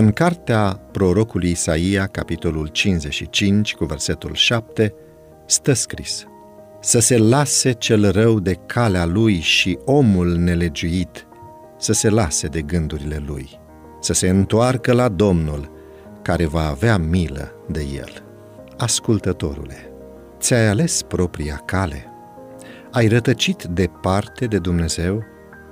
[0.00, 4.94] În cartea prorocului Isaia, capitolul 55, cu versetul 7,
[5.46, 6.24] stă scris
[6.80, 11.26] Să se lase cel rău de calea lui și omul nelegiuit
[11.78, 13.60] să se lase de gândurile lui,
[14.00, 15.70] să se întoarcă la Domnul,
[16.22, 18.24] care va avea milă de el.
[18.76, 19.92] Ascultătorule,
[20.38, 22.06] ți-ai ales propria cale?
[22.90, 25.22] Ai rătăcit departe de Dumnezeu?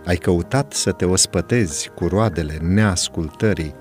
[0.05, 3.75] Ai căutat să te ospătezi cu roadele neascultării,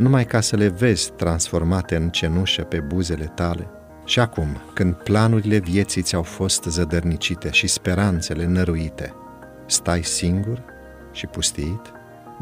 [0.00, 3.66] numai ca să le vezi transformate în cenușă pe buzele tale?
[4.04, 9.14] Și acum, când planurile vieții ți-au fost zădărnicite și speranțele năruite,
[9.66, 10.62] stai singur
[11.12, 11.80] și pustit?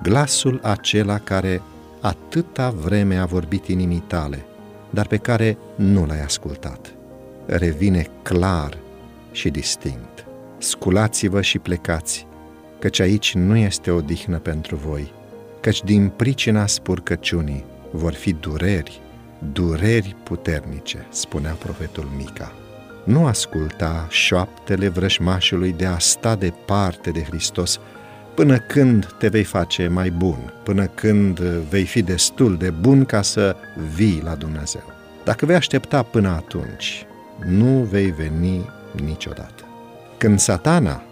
[0.02, 1.62] Glasul acela care
[2.00, 4.44] atâta vreme a vorbit inimii tale,
[4.90, 6.94] dar pe care nu l-ai ascultat.
[7.46, 8.78] Revine clar
[9.32, 10.26] și distinct.
[10.58, 12.26] Sculați-vă și plecați,
[12.78, 15.12] căci aici nu este o dihnă pentru voi,
[15.68, 19.00] căci din pricina spurcăciunii vor fi dureri,
[19.52, 22.52] dureri puternice, spunea profetul Mica.
[23.04, 27.80] Nu asculta șoaptele vrășmașului de a sta departe de Hristos,
[28.34, 33.22] până când te vei face mai bun, până când vei fi destul de bun ca
[33.22, 33.56] să
[33.94, 34.84] vii la Dumnezeu.
[35.24, 37.06] Dacă vei aștepta până atunci,
[37.46, 38.70] nu vei veni
[39.04, 39.64] niciodată.
[40.18, 41.02] Când satana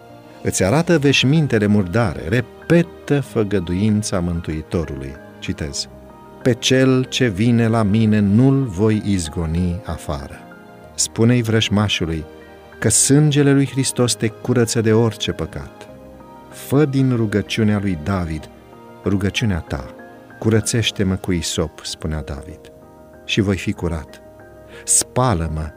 [0.42, 2.22] îți arată veșmintele murdare,
[2.66, 5.12] repetă făgăduința Mântuitorului.
[5.38, 5.88] Citez.
[6.42, 10.38] Pe cel ce vine la mine nu-l voi izgoni afară.
[10.94, 12.24] Spune-i vrășmașului
[12.78, 15.88] că sângele lui Hristos te curăță de orice păcat
[16.50, 18.48] fă din rugăciunea lui David
[19.04, 19.94] rugăciunea ta.
[20.38, 22.60] Curățește-mă cu isop, spunea David,
[23.24, 24.22] și voi fi curat.
[24.84, 25.70] Spală-mă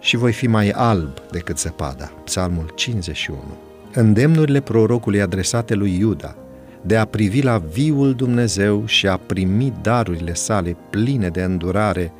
[0.00, 2.04] și voi fi mai alb decât zăpada.
[2.24, 3.71] Psalmul 51.
[3.94, 6.36] Îndemnurile prorocului adresate lui Iuda
[6.82, 12.12] de a privi la viul Dumnezeu și a primi darurile sale pline de îndurare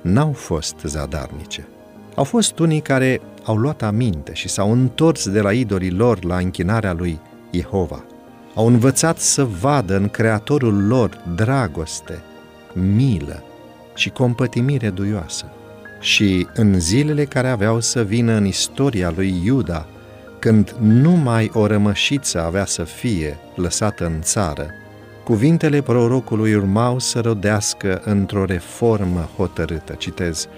[0.00, 1.68] n-au fost zadarnice.
[2.14, 6.36] Au fost unii care au luat aminte și s-au întors de la idolii lor la
[6.36, 7.20] închinarea lui
[7.52, 8.04] Jehova.
[8.54, 12.22] Au învățat să vadă în Creatorul lor dragoste,
[12.72, 13.42] milă
[13.94, 15.44] și compătimire duioasă.
[16.00, 19.86] Și în zilele care aveau să vină în istoria lui Iuda,
[20.40, 24.66] când numai o rămășiță avea să fie lăsată în țară,
[25.24, 29.92] cuvintele prorocului urmau să rodească într-o reformă hotărâtă.
[29.92, 30.48] Citez,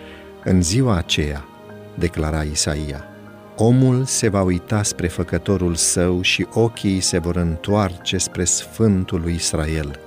[0.45, 1.45] în ziua aceea,
[1.95, 3.05] declara Isaia,
[3.57, 9.35] Omul se va uita spre făcătorul său și ochii se vor întoarce spre Sfântul lui
[9.35, 9.99] Israel.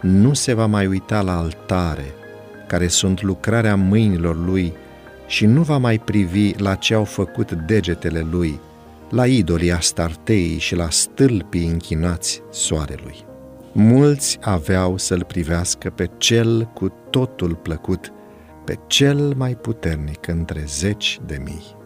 [0.00, 2.04] Nu se va mai uita la altare,
[2.66, 4.72] care sunt lucrarea mâinilor lui,
[5.26, 8.60] și nu va mai privi la ce au făcut degetele lui,
[9.10, 13.24] la idolii astartei și la stâlpii închinați soarelui.
[13.72, 18.12] Mulți aveau să-l privească pe cel cu totul plăcut,
[18.64, 21.79] pe cel mai puternic între zeci de mii.